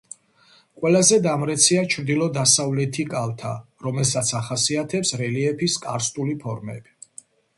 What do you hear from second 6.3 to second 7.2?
ფორმები.